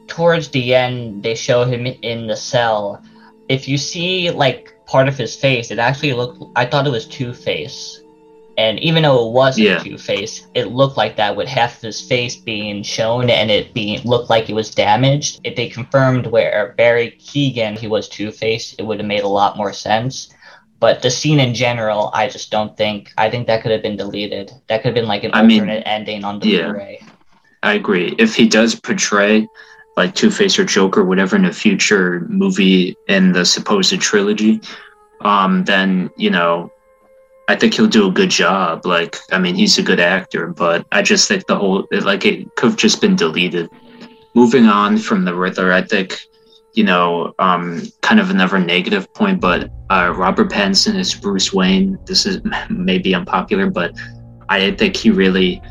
towards 0.07 0.47
the 0.49 0.73
end 0.75 1.23
they 1.23 1.35
show 1.35 1.63
him 1.65 1.85
in 1.85 2.27
the 2.27 2.35
cell. 2.35 3.01
If 3.47 3.67
you 3.67 3.77
see 3.77 4.31
like 4.31 4.73
part 4.85 5.07
of 5.07 5.17
his 5.17 5.35
face, 5.35 5.71
it 5.71 5.79
actually 5.79 6.13
looked. 6.13 6.43
I 6.55 6.65
thought 6.65 6.87
it 6.87 6.91
was 6.91 7.05
Two 7.05 7.33
Face, 7.33 8.01
and 8.57 8.79
even 8.79 9.03
though 9.03 9.27
it 9.27 9.31
wasn't 9.33 9.67
Yeah. 9.67 9.79
Two 9.79 9.97
Face, 9.97 10.47
it 10.55 10.71
looked 10.71 10.97
like 10.97 11.15
that 11.17 11.35
with 11.35 11.47
half 11.47 11.77
of 11.77 11.81
his 11.81 12.01
face 12.01 12.35
being 12.35 12.81
shown 12.83 13.29
and 13.29 13.51
it 13.51 13.73
being 13.73 14.01
looked 14.03 14.29
like 14.29 14.49
it 14.49 14.53
was 14.55 14.71
damaged. 14.73 15.39
If 15.43 15.55
they 15.55 15.67
confirmed 15.67 16.27
where 16.27 16.73
Barry 16.77 17.15
Keoghan 17.19 17.77
he 17.77 17.87
was 17.87 18.07
Two 18.09 18.31
Face, 18.31 18.73
it 18.79 18.83
would 18.83 18.99
have 18.99 19.07
made 19.07 19.23
a 19.23 19.27
lot 19.27 19.57
more 19.57 19.73
sense. 19.73 20.29
But 20.79 21.01
the 21.01 21.11
scene 21.11 21.39
in 21.41 21.53
general, 21.53 22.09
I 22.13 22.29
just 22.29 22.51
don't 22.51 22.75
think. 22.77 23.11
I 23.17 23.29
think 23.29 23.47
that 23.47 23.61
could 23.61 23.71
have 23.71 23.83
been 23.83 23.97
deleted. 23.97 24.51
That 24.67 24.77
could 24.81 24.87
have 24.89 24.95
been 24.95 25.07
like 25.09 25.25
an 25.25 25.31
I 25.33 25.43
mean, 25.43 25.59
alternate 25.61 25.83
ending 25.85 26.23
on 26.23 26.39
the 26.39 26.47
yeah. 26.47 26.63
Blu-ray. 26.63 27.01
I 27.63 27.73
agree. 27.73 28.15
If 28.17 28.35
he 28.35 28.47
does 28.47 28.75
portray 28.75 29.47
like 29.97 30.15
Two 30.15 30.31
Face 30.31 30.57
or 30.57 30.65
Joker, 30.65 31.03
whatever, 31.03 31.35
in 31.35 31.45
a 31.45 31.53
future 31.53 32.25
movie 32.29 32.95
in 33.07 33.33
the 33.33 33.45
supposed 33.45 33.99
trilogy, 33.99 34.61
um, 35.21 35.65
then 35.65 36.09
you 36.15 36.29
know, 36.29 36.71
I 37.49 37.55
think 37.55 37.73
he'll 37.73 37.87
do 37.87 38.07
a 38.07 38.11
good 38.11 38.29
job. 38.29 38.85
Like, 38.85 39.17
I 39.31 39.39
mean, 39.39 39.55
he's 39.55 39.77
a 39.77 39.83
good 39.83 39.99
actor, 39.99 40.47
but 40.47 40.85
I 40.91 41.01
just 41.01 41.27
think 41.27 41.47
the 41.47 41.57
whole 41.57 41.87
like 41.91 42.25
it 42.25 42.55
could 42.55 42.69
have 42.69 42.77
just 42.77 43.01
been 43.01 43.15
deleted. 43.15 43.69
Moving 44.35 44.65
on 44.65 44.97
from 44.97 45.25
the 45.25 45.35
Riddler, 45.35 45.73
I 45.73 45.81
think, 45.81 46.17
you 46.73 46.83
know, 46.83 47.33
um, 47.39 47.81
kind 48.01 48.19
of 48.19 48.29
another 48.29 48.59
negative 48.59 49.11
point, 49.15 49.41
but 49.41 49.71
uh, 49.89 50.13
Robert 50.15 50.51
Pattinson 50.51 50.95
is 50.95 51.15
Bruce 51.15 51.51
Wayne. 51.51 51.97
This 52.05 52.25
is 52.25 52.39
maybe 52.69 53.15
unpopular, 53.15 53.69
but 53.69 53.93
I 54.47 54.71
think 54.71 54.95
he 54.95 55.09
really 55.09 55.61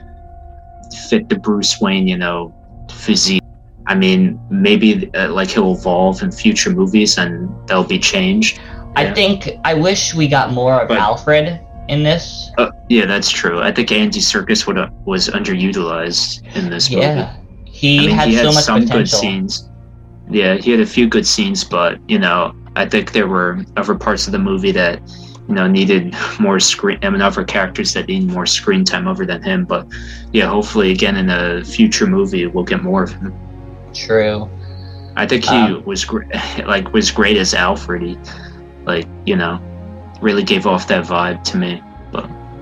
fit 0.93 1.29
the 1.29 1.37
Bruce 1.39 1.81
Wayne, 1.81 2.07
you 2.09 2.17
know, 2.17 2.55
physique. 2.93 3.43
I 3.87 3.95
mean, 3.95 4.39
maybe 4.51 5.11
uh, 5.15 5.29
like 5.33 5.51
he'll 5.51 5.73
evolve 5.75 6.23
in 6.23 6.31
future 6.31 6.71
movies 6.71 7.17
and 7.19 7.49
they'll 7.67 7.85
be 7.85 7.99
changed. 7.99 8.61
I 8.97 9.05
Yeah. 9.05 9.15
think 9.15 9.49
I 9.65 9.75
wish 9.75 10.15
we 10.15 10.29
got 10.29 10.53
more 10.53 10.81
of 10.83 10.89
But- 10.89 10.99
Alfred 10.99 11.61
in 11.89 12.03
this. 12.03 12.51
Uh, 12.59 12.71
yeah, 12.89 13.07
that's 13.07 13.31
true. 13.31 13.61
I 13.63 13.73
think 13.73 13.91
Andy 13.93 14.21
Serkis 14.21 14.67
would 14.67 14.77
uh, 14.79 14.89
was 15.07 15.29
underutilized 15.29 16.43
in 16.55 16.69
this 16.71 16.91
movie. 16.91 17.03
Yeah, 17.03 17.33
he 17.65 17.99
I 17.99 18.01
mean, 18.07 18.11
had 18.11 18.29
he 18.29 18.35
had 18.35 18.47
so 18.47 18.53
much 18.53 18.65
some 18.65 18.85
good 18.87 19.09
scenes. 19.09 19.71
Yeah, 20.31 20.57
he 20.57 20.71
had 20.71 20.81
a 20.81 20.87
few 20.87 21.09
good 21.09 21.27
scenes, 21.27 21.65
but 21.65 21.99
you 22.09 22.19
know, 22.19 22.55
I 22.77 22.87
think 22.87 23.13
there 23.13 23.27
were 23.27 23.65
other 23.79 23.95
parts 23.95 24.27
of 24.27 24.33
the 24.33 24.39
movie 24.39 24.73
that 24.73 25.01
you 25.49 25.55
know 25.55 25.67
needed 25.67 26.15
more 26.41 26.61
screen. 26.61 26.99
I 27.03 27.11
mean, 27.11 27.23
other 27.23 27.45
characters 27.45 27.95
that 27.95 28.09
need 28.09 28.27
more 28.27 28.47
screen 28.47 28.85
time 28.85 29.09
over 29.09 29.27
than 29.27 29.43
him. 29.43 29.67
But 29.67 29.89
yeah, 30.33 30.47
hopefully, 30.49 30.93
again 30.93 31.17
in 31.17 31.31
a 31.31 31.65
future 31.65 32.07
movie, 32.07 32.47
we'll 32.47 32.65
get 32.65 32.83
more 32.83 33.05
of 33.05 33.13
him. 33.15 33.35
True. 33.95 34.51
I 35.17 35.27
think 35.27 35.45
he 35.45 35.77
Um, 35.77 35.83
was 35.85 36.05
great, 36.05 36.29
like 36.67 36.93
was 36.93 37.11
great 37.11 37.37
as 37.37 37.55
Alfred. 37.55 38.03
He, 38.03 38.21
like 38.87 39.09
you 39.27 39.37
know, 39.37 39.63
really 40.21 40.45
gave 40.45 40.67
off 40.67 40.87
that 40.89 41.05
vibe 41.07 41.43
to 41.45 41.59
me. 41.59 41.85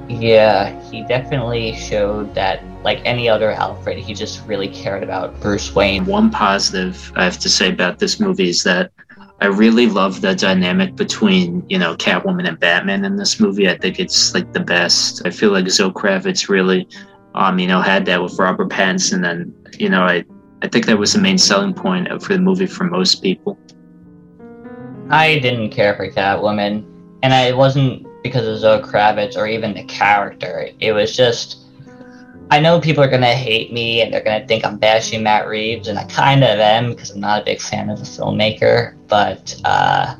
Yeah, 0.08 0.70
he 0.90 1.02
definitely 1.02 1.74
showed 1.74 2.34
that, 2.34 2.64
like 2.84 3.00
any 3.04 3.28
other 3.28 3.50
Alfred, 3.52 3.98
he 3.98 4.14
just 4.14 4.46
really 4.46 4.68
cared 4.68 5.02
about 5.02 5.40
Bruce 5.40 5.74
Wayne. 5.74 6.04
One 6.04 6.30
positive 6.30 7.12
I 7.16 7.24
have 7.24 7.38
to 7.40 7.48
say 7.48 7.70
about 7.70 7.98
this 7.98 8.20
movie 8.20 8.48
is 8.48 8.62
that 8.64 8.92
I 9.38 9.46
really 9.46 9.86
love 9.86 10.22
the 10.22 10.34
dynamic 10.34 10.96
between, 10.96 11.62
you 11.68 11.78
know, 11.78 11.94
Catwoman 11.96 12.48
and 12.48 12.58
Batman 12.58 13.04
in 13.04 13.16
this 13.16 13.38
movie. 13.38 13.68
I 13.68 13.76
think 13.76 14.00
it's 14.00 14.32
like 14.32 14.52
the 14.54 14.60
best. 14.60 15.26
I 15.26 15.30
feel 15.30 15.50
like 15.50 15.68
Zoe 15.68 15.90
Kravitz 15.90 16.48
really, 16.48 16.88
um, 17.34 17.58
you 17.58 17.66
know, 17.66 17.82
had 17.82 18.06
that 18.06 18.22
with 18.22 18.38
Robert 18.38 18.70
Pattinson, 18.70 19.30
and 19.30 19.52
you 19.78 19.90
know, 19.90 20.02
I, 20.02 20.24
I 20.62 20.68
think 20.68 20.86
that 20.86 20.96
was 20.96 21.12
the 21.12 21.20
main 21.20 21.36
selling 21.36 21.74
point 21.74 22.08
for 22.22 22.32
the 22.32 22.40
movie 22.40 22.66
for 22.66 22.84
most 22.84 23.22
people. 23.22 23.58
I 25.10 25.38
didn't 25.38 25.68
care 25.68 25.94
for 25.94 26.10
Catwoman, 26.10 26.86
and 27.22 27.34
I 27.34 27.48
it 27.48 27.56
wasn't 27.58 28.06
because 28.22 28.46
of 28.46 28.58
Zoe 28.58 28.80
Kravitz 28.80 29.36
or 29.36 29.46
even 29.46 29.74
the 29.74 29.84
character. 29.84 30.70
It 30.80 30.92
was 30.92 31.14
just, 31.14 31.65
I 32.50 32.60
know 32.60 32.80
people 32.80 33.02
are 33.02 33.08
gonna 33.08 33.34
hate 33.34 33.72
me 33.72 34.02
and 34.02 34.12
they're 34.12 34.22
gonna 34.22 34.46
think 34.46 34.64
I'm 34.64 34.78
bashing 34.78 35.22
Matt 35.22 35.48
Reeves, 35.48 35.88
and 35.88 35.98
I 35.98 36.04
kind 36.04 36.44
of 36.44 36.58
am 36.60 36.90
because 36.90 37.10
I'm 37.10 37.20
not 37.20 37.42
a 37.42 37.44
big 37.44 37.60
fan 37.60 37.90
of 37.90 37.98
the 37.98 38.04
filmmaker. 38.04 38.94
But 39.08 39.60
uh, 39.64 40.14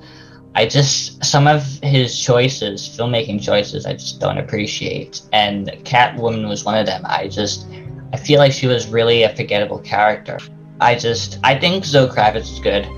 I 0.55 0.67
just 0.67 1.25
some 1.25 1.47
of 1.47 1.63
his 1.83 2.19
choices, 2.19 2.89
filmmaking 2.89 3.43
choices, 3.43 3.87
I 3.87 3.93
just 3.93 4.21
don't 4.21 4.39
appreciate, 4.39 5.23
and 5.33 5.69
Catwoman 5.85 6.49
was 6.49 6.65
one 6.65 6.77
of 6.77 6.87
them. 6.87 7.03
I 7.05 7.29
just, 7.29 7.67
I 8.13 8.17
feel 8.17 8.39
like 8.41 8.53
she 8.53 8.67
was 8.67 8.89
really 8.89 9.23
a 9.23 9.35
forgettable 9.37 9.79
character. 9.79 10.39
I 10.81 10.95
just, 10.97 11.39
I 11.45 11.59
think 11.59 11.85
Zoe 11.85 12.09
Kravitz 12.09 12.53
is 12.53 12.59
good. 12.59 12.89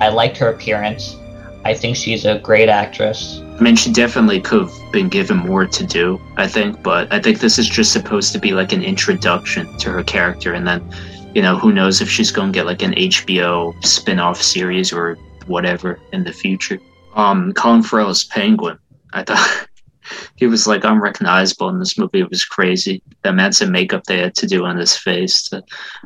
I 0.00 0.08
liked 0.08 0.36
her 0.38 0.48
appearance. 0.48 1.16
I 1.64 1.72
think 1.72 1.96
she's 1.96 2.26
a 2.26 2.38
great 2.40 2.68
actress. 2.68 3.40
I 3.58 3.60
mean, 3.60 3.74
she 3.74 3.90
definitely 3.90 4.40
could 4.40 4.68
have 4.68 4.92
been 4.92 5.08
given 5.08 5.38
more 5.38 5.66
to 5.66 5.86
do, 5.86 6.20
I 6.36 6.46
think, 6.46 6.82
but 6.82 7.10
I 7.12 7.20
think 7.20 7.40
this 7.40 7.58
is 7.58 7.68
just 7.68 7.92
supposed 7.92 8.32
to 8.32 8.38
be 8.38 8.52
like 8.52 8.72
an 8.72 8.82
introduction 8.82 9.74
to 9.78 9.90
her 9.90 10.02
character, 10.02 10.52
and 10.52 10.66
then, 10.66 10.86
you 11.34 11.40
know, 11.40 11.56
who 11.56 11.72
knows 11.72 12.02
if 12.02 12.10
she's 12.10 12.30
going 12.30 12.52
to 12.52 12.56
get 12.56 12.66
like 12.66 12.82
an 12.82 12.92
HBO 12.92 13.82
spin 13.84 14.18
off 14.18 14.42
series 14.42 14.92
or 14.92 15.16
whatever 15.46 15.98
in 16.12 16.24
the 16.24 16.32
future. 16.32 16.78
Um, 17.14 17.52
Colin 17.54 17.82
Farrell's 17.82 18.24
Penguin, 18.24 18.78
I 19.14 19.22
thought 19.22 19.66
he 20.36 20.46
was 20.46 20.66
like 20.66 20.84
unrecognizable 20.84 21.70
in 21.70 21.78
this 21.78 21.96
movie. 21.96 22.20
It 22.20 22.28
was 22.28 22.44
crazy. 22.44 23.00
The 23.22 23.30
amounts 23.30 23.62
of 23.62 23.70
makeup 23.70 24.04
they 24.04 24.18
had 24.18 24.34
to 24.34 24.46
do 24.46 24.66
on 24.66 24.76
his 24.76 24.96
face. 24.96 25.50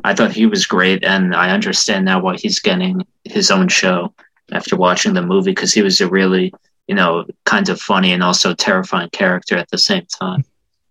I 0.05 0.13
thought 0.13 0.31
he 0.31 0.45
was 0.45 0.65
great, 0.65 1.03
and 1.03 1.35
I 1.35 1.49
understand 1.49 2.05
now 2.05 2.21
why 2.21 2.37
he's 2.37 2.59
getting 2.59 3.05
his 3.25 3.51
own 3.51 3.67
show 3.67 4.13
after 4.51 4.75
watching 4.75 5.13
the 5.13 5.21
movie 5.21 5.51
because 5.51 5.73
he 5.73 5.81
was 5.81 5.99
a 6.01 6.07
really 6.07 6.53
you 6.87 6.95
know, 6.95 7.23
kind 7.45 7.69
of 7.69 7.79
funny 7.79 8.11
and 8.13 8.23
also 8.23 8.55
terrifying 8.55 9.11
character 9.11 9.55
at 9.55 9.69
the 9.69 9.77
same 9.77 10.07
time. 10.07 10.43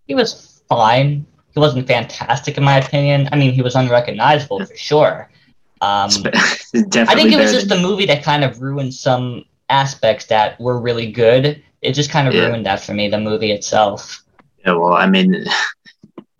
He 0.07 0.15
was 0.15 0.63
fine. 0.69 1.27
He 1.55 1.59
wasn't 1.59 1.89
fantastic 1.89 2.57
in 2.57 2.63
my 2.63 2.77
opinion. 2.79 3.29
I 3.33 3.37
mean, 3.37 3.53
he 3.53 3.63
was 3.63 3.75
unrecognizable 3.75 4.65
for 4.65 4.77
sure. 4.77 5.29
Um, 5.81 6.09
I 6.33 7.15
think 7.17 7.33
it 7.33 7.37
was 7.41 7.51
just 7.53 7.69
than- 7.69 7.81
a 7.81 7.83
movie 7.83 8.07
that 8.07 8.23
kind 8.23 8.45
of 8.45 8.63
ruined 8.63 8.95
some 8.95 9.45
aspects 9.71 10.27
that 10.27 10.61
were 10.61 10.81
really 10.81 11.11
good. 11.11 11.61
It 11.83 11.95
just 11.95 12.11
kind 12.11 12.29
of 12.29 12.35
Yeah. 12.35 12.47
ruined 12.47 12.65
that 12.67 12.79
for 12.79 12.95
me, 12.95 13.09
the 13.09 13.19
movie 13.19 13.51
itself. 13.51 14.23
yeah, 14.65 14.75
well, 14.75 14.93
I 14.93 15.07
mean, 15.07 15.47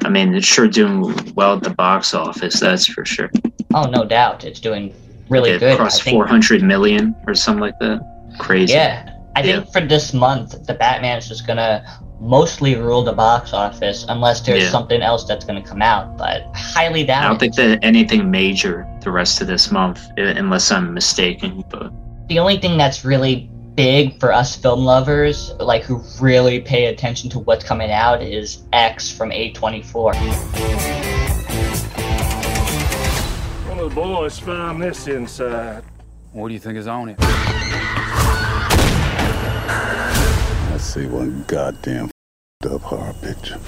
I 0.05 0.09
mean, 0.09 0.37
it's 0.37 0.47
sure 0.47 0.69
doing 0.69 1.35
well 1.35 1.57
at 1.57 1.65
the 1.65 1.71
box 1.71 2.15
office. 2.15 2.61
That's 2.61 2.87
for 2.87 3.05
sure. 3.05 3.33
Oh, 3.75 3.91
no 3.91 4.05
doubt. 4.05 4.45
It's 4.45 4.61
doing 4.61 4.95
really 5.31 5.51
it 5.51 5.61
good. 5.61 5.77
Crossed 5.77 6.03
think, 6.03 6.15
four 6.15 6.27
hundred 6.27 6.63
million 6.63 7.15
or 7.27 7.35
something 7.35 7.61
like 7.61 7.79
that. 7.81 8.01
Crazy. 8.39 8.73
yeah. 8.75 9.15
I 9.37 9.43
Yeah. 9.43 9.61
think 9.61 9.73
for 9.73 9.81
this 9.81 10.13
month, 10.13 10.67
the 10.67 10.75
Batman 10.75 11.19
is 11.19 11.29
just 11.29 11.47
going 11.47 11.59
to 11.59 11.83
mostly 12.21 12.75
rule 12.75 13.05
the 13.05 13.13
box 13.13 13.53
office 13.53 14.05
unless 14.09 14.41
there's 14.41 14.65
Yeah. 14.65 14.71
something 14.71 15.01
else 15.03 15.25
that's 15.25 15.45
going 15.45 15.63
to 15.63 15.69
come 15.69 15.81
out, 15.83 16.17
but 16.19 16.43
highly 16.55 17.05
doubt 17.05 17.25
I 17.25 17.29
don't 17.29 17.39
think 17.39 17.55
that 17.55 17.79
anything 17.85 18.29
major 18.31 18.85
the 19.03 19.13
rest 19.13 19.41
of 19.41 19.47
this 19.47 19.71
month, 19.71 20.01
uh, 20.19 20.23
unless 20.23 20.73
I'm 20.73 20.93
mistaken. 20.93 21.63
But 21.71 21.93
the 22.29 22.41
only 22.41 22.59
thing 22.59 22.77
that's 22.77 23.05
really 23.05 23.49
big 23.77 24.19
for 24.19 24.33
us 24.33 24.57
film 24.57 24.85
lovers, 24.85 25.53
like 25.61 25.85
who 25.85 26.03
really 26.21 26.59
pay 26.59 26.87
attention 26.87 27.31
to 27.31 27.39
what's 27.39 27.65
coming 27.65 27.93
out, 27.93 28.21
is 28.21 28.65
X 28.73 29.09
from 29.17 29.31
A24. 29.31 31.28
One 33.89 33.95
the 33.95 34.01
boys 34.03 34.39
found 34.39 34.83
this 34.83 35.09
inside. 35.09 35.83
What 36.33 36.49
do 36.49 36.55
you 36.55 36.61
think 36.61 36.77
is 36.77 36.87
on 36.87 37.09
it? 37.09 37.17
I 37.19 37.25
see 40.79 41.07
one 41.07 41.43
goddamn 41.47 42.05
f***ed 42.05 42.73
up 42.73 42.83
horror 42.83 43.15
picture. 43.23 43.59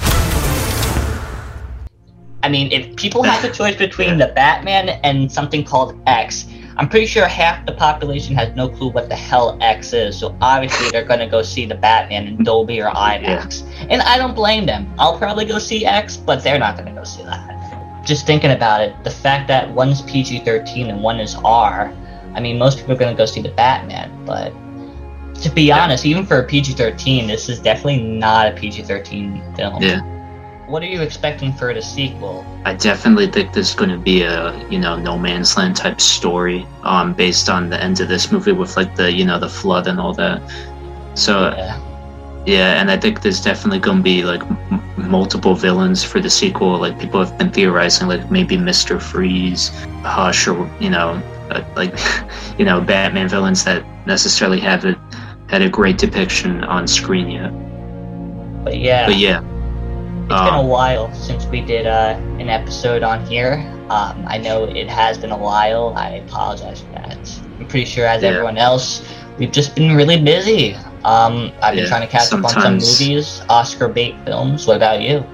I 2.43 2.51
mean, 2.51 2.71
if 2.71 2.95
people 2.97 3.23
have 3.23 3.43
a 3.45 3.51
choice 3.51 3.77
between 3.77 4.19
the 4.19 4.29
Batman 4.29 4.91
and 5.05 5.33
something 5.33 5.65
called 5.65 5.99
X, 6.07 6.47
I'm 6.77 6.91
pretty 6.91 7.07
sure 7.07 7.27
half 7.27 7.65
the 7.65 7.73
population 7.73 8.35
has 8.35 8.55
no 8.55 8.69
clue 8.69 8.91
what 8.91 9.09
the 9.09 9.17
hell 9.17 9.57
X 9.63 9.95
is. 9.95 10.19
So 10.19 10.37
obviously 10.43 10.91
they're 10.91 11.07
gonna 11.07 11.31
go 11.31 11.41
see 11.41 11.65
the 11.65 11.77
Batman 11.77 12.27
in 12.27 12.45
Dolby 12.45 12.83
or 12.83 12.91
IMAX, 12.91 13.63
and 13.89 14.03
I 14.03 14.19
don't 14.19 14.35
blame 14.35 14.67
them. 14.67 14.93
I'll 14.99 15.17
probably 15.17 15.47
go 15.47 15.59
see 15.59 15.87
X, 15.87 16.19
but 16.19 16.45
they're 16.45 16.59
not 16.59 16.77
gonna 16.77 16.95
go 16.95 17.05
see 17.05 17.23
that. 17.23 17.60
Just 18.05 18.27
thinking 18.27 18.51
about 18.51 18.81
it, 18.81 19.03
the 19.05 19.11
fact 19.11 19.49
that 19.49 19.71
one's 19.71 20.03
PG-13 20.03 20.89
and 20.89 21.03
one 21.03 21.21
is 21.21 21.35
R, 21.45 21.93
I 22.35 22.41
mean, 22.41 22.59
most 22.59 22.79
people 22.79 22.93
are 22.93 22.97
gonna 22.97 23.15
go 23.15 23.27
see 23.27 23.43
the 23.43 23.51
Batman, 23.51 24.25
but 24.25 24.53
to 25.43 25.51
be 25.51 25.73
honest, 25.73 26.05
even 26.05 26.27
for 26.27 26.41
a 26.41 26.47
PG-13, 26.47 27.27
this 27.27 27.49
is 27.49 27.61
definitely 27.61 28.03
not 28.03 28.49
a 28.49 28.53
PG-13 28.53 29.57
film. 29.57 29.83
Yeah. 29.83 30.01
What 30.67 30.83
are 30.83 30.87
you 30.87 31.03
expecting 31.03 31.53
for 31.53 31.75
the 31.75 31.83
sequel? 31.83 32.47
I 32.65 32.75
definitely 32.75 33.27
think 33.27 33.53
there's 33.53 33.75
going 33.75 33.91
to 33.91 33.99
be 33.99 34.23
a 34.23 34.57
you 34.69 34.79
know 34.79 34.97
no 34.97 35.19
man's 35.19 35.57
land 35.57 35.77
type 35.77 36.01
story, 36.01 36.65
um, 36.85 37.13
based 37.13 37.49
on 37.49 37.71
the 37.71 37.83
end 37.83 38.01
of 38.01 38.09
this 38.09 38.31
movie 38.31 38.53
with 38.53 38.77
like 38.77 38.95
the 38.95 39.13
you 39.13 39.25
know 39.25 39.39
the 39.39 39.49
flood 39.49 39.89
and 39.89 39.99
all 39.99 40.13
that. 40.15 40.41
So 41.15 41.55
Yeah. 41.57 41.81
Yeah, 42.47 42.81
and 42.81 42.91
I 42.91 42.97
think 42.97 43.21
there's 43.21 43.41
definitely 43.41 43.81
going 43.81 43.99
to 43.99 44.03
be 44.03 44.23
like 44.23 44.43
multiple 45.11 45.55
villains 45.55 46.05
for 46.05 46.21
the 46.21 46.31
sequel. 46.31 46.79
Like 46.79 46.99
people 46.99 47.21
have 47.25 47.37
been 47.39 47.51
theorizing, 47.51 48.09
like 48.09 48.31
maybe 48.31 48.57
Mister 48.57 49.01
Freeze, 49.01 49.71
Hush, 50.03 50.47
or 50.49 50.71
you 50.81 50.91
know, 50.91 51.23
uh, 51.51 51.63
like 51.77 51.95
you 52.59 52.65
know, 52.65 52.81
Batman 52.81 53.29
villains 53.29 53.65
that 53.65 53.85
necessarily 54.07 54.61
haven't 54.61 54.99
had 55.49 55.63
a 55.63 55.69
great 55.69 55.99
depiction 55.99 56.65
on 56.65 56.87
screen 56.87 57.31
yet. 57.31 57.53
But 58.65 58.79
yeah, 58.79 59.07
But 59.07 59.17
yeah, 59.17 59.41
it's 60.31 60.43
been 60.43 60.55
a 60.55 60.61
um, 60.61 60.67
while 60.67 61.13
since 61.15 61.47
we 61.47 61.61
did 61.61 61.87
uh, 61.87 62.17
an 62.39 62.49
episode 62.49 63.03
on 63.03 63.25
here. 63.27 63.55
Um, 63.91 64.25
I 64.27 64.39
know 64.39 64.65
it 64.65 64.89
has 64.89 65.19
been 65.19 65.31
a 65.33 65.37
while. 65.39 65.95
I 65.97 66.23
apologize 66.27 66.81
for 66.83 66.93
that. 66.93 67.19
I'm 67.59 67.67
pretty 67.67 67.87
sure, 67.87 68.07
as 68.07 68.23
Yeah. 68.23 68.31
everyone 68.31 68.57
else, 68.59 69.03
we've 69.39 69.53
just 69.53 69.75
been 69.75 69.97
really 69.97 70.21
busy. 70.21 70.77
Um, 71.05 71.51
I've 71.63 71.75
been 71.75 71.85
Yeah, 71.85 71.89
trying 71.89 72.03
to 72.03 72.07
catch 72.09 72.33
up 72.33 72.45
on 72.45 72.51
some 72.51 72.75
movies, 72.75 73.43
Oscar 73.49 73.89
bait 73.89 74.15
films. 74.25 74.67
What 74.67 74.77
about 74.77 75.01
you? 75.01 75.25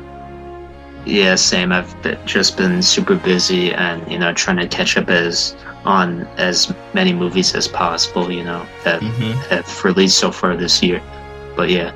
yeah, 1.05 1.35
same. 1.37 1.73
I've 1.73 2.01
been, 2.03 2.19
just 2.27 2.57
been 2.57 2.83
super 2.83 3.15
busy, 3.17 3.73
and 3.73 4.11
you 4.11 4.19
know, 4.19 4.33
trying 4.33 4.57
to 4.57 4.67
catch 4.67 4.97
up 4.97 5.09
as 5.09 5.55
on 5.85 6.27
as 6.37 6.73
many 6.95 7.13
movies 7.13 7.55
as 7.55 7.69
possible. 7.69 8.31
You 8.31 8.45
know, 8.45 8.67
that 8.85 9.01
Mm-hmm. 9.01 9.33
have 9.51 9.85
released 9.85 10.19
so 10.19 10.31
far 10.33 10.57
this 10.57 10.83
year. 10.83 11.01
But 11.57 11.71
yeah, 11.71 11.93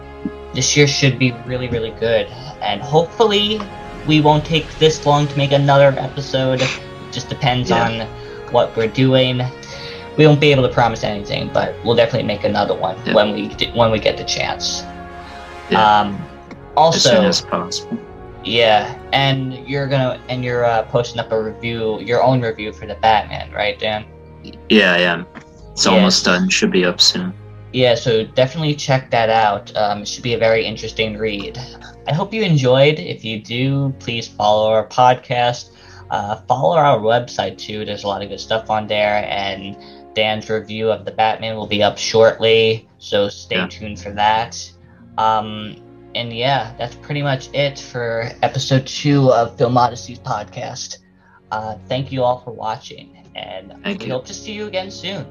This 0.54 0.76
year 0.76 0.86
should 0.86 1.18
be 1.18 1.32
really, 1.46 1.68
really 1.68 1.90
good, 2.00 2.26
and 2.62 2.80
hopefully, 2.80 3.60
we 4.06 4.20
won't 4.20 4.44
take 4.44 4.66
this 4.78 5.04
long 5.06 5.26
to 5.28 5.36
make 5.36 5.52
another 5.52 5.94
episode. 5.98 6.62
It 6.62 6.70
just 7.12 7.28
depends 7.28 7.70
Yeah. 7.70 7.84
on 7.86 8.06
what 8.52 8.74
we're 8.76 8.88
doing. 8.88 9.42
We 10.16 10.26
won't 10.26 10.40
be 10.40 10.50
able 10.52 10.62
to 10.66 10.72
promise 10.72 11.04
anything, 11.04 11.50
but 11.52 11.74
we'll 11.84 11.96
definitely 11.96 12.26
make 12.26 12.44
another 12.44 12.74
one 12.74 12.96
Yeah. 13.06 13.14
when 13.14 13.32
we 13.32 13.48
when 13.74 13.90
we 13.90 13.98
get 13.98 14.16
the 14.16 14.24
chance. 14.24 14.82
Yeah. 15.70 16.00
Um, 16.00 16.20
as 16.76 17.02
soon 17.02 17.16
also, 17.16 17.28
as 17.28 17.40
possible. 17.42 17.98
yeah, 18.44 18.98
and 19.12 19.54
you're 19.68 19.86
gonna 19.86 20.20
and 20.28 20.44
you're 20.44 20.64
uh, 20.64 20.82
posting 20.84 21.20
up 21.20 21.30
a 21.32 21.42
review, 21.42 22.00
your 22.00 22.22
own 22.22 22.40
review 22.40 22.72
for 22.72 22.86
the 22.86 22.94
Batman, 22.96 23.50
right, 23.52 23.78
Dan? 23.78 24.04
Yeah, 24.68 24.92
I 24.94 24.98
am. 24.98 25.26
It's 25.72 25.86
Yeah. 25.86 25.92
almost 25.92 26.24
done. 26.24 26.48
Should 26.48 26.70
be 26.72 26.84
up 26.84 27.00
soon. 27.00 27.32
Yeah, 27.72 27.94
so 27.94 28.24
definitely 28.24 28.74
check 28.74 29.10
that 29.12 29.30
out. 29.30 29.70
Um, 29.76 30.02
it 30.02 30.08
should 30.08 30.24
be 30.24 30.34
a 30.34 30.38
very 30.38 30.64
interesting 30.66 31.16
read. 31.16 31.56
I 32.08 32.12
hope 32.12 32.34
you 32.34 32.42
enjoyed. 32.42 32.98
If 32.98 33.24
you 33.24 33.40
do, 33.40 33.94
please 34.00 34.26
follow 34.26 34.70
our 34.72 34.86
podcast. 34.88 35.70
Uh, 36.10 36.34
follow 36.48 36.76
our 36.76 36.98
website 36.98 37.58
too. 37.58 37.84
There's 37.84 38.02
a 38.02 38.08
lot 38.08 38.22
of 38.22 38.28
good 38.30 38.40
stuff 38.40 38.68
on 38.70 38.88
there, 38.88 39.24
and 39.30 39.76
Dan's 40.14 40.48
review 40.50 40.90
of 40.90 41.04
the 41.04 41.12
Batman 41.12 41.56
will 41.56 41.66
be 41.66 41.82
up 41.82 41.98
shortly. 41.98 42.88
So 42.98 43.28
stay 43.28 43.56
Yeah. 43.56 43.66
tuned 43.68 44.00
for 44.00 44.10
that. 44.12 44.70
Um, 45.18 45.76
and 46.14 46.32
yeah, 46.32 46.72
that's 46.78 46.94
pretty 46.96 47.22
much 47.22 47.48
it 47.54 47.78
for 47.78 48.30
episode 48.42 48.86
two 48.86 49.32
of 49.32 49.56
Film 49.56 49.76
Odyssey's 49.78 50.18
podcast. 50.18 50.98
Uh, 51.52 51.76
thank 51.88 52.12
you 52.12 52.22
all 52.22 52.40
for 52.40 52.52
watching, 52.52 53.16
and 53.34 53.74
Thank 53.82 54.00
we 54.00 54.06
you. 54.06 54.12
hope 54.12 54.24
to 54.26 54.34
see 54.34 54.52
you 54.52 54.66
again 54.66 54.90
soon. 54.90 55.26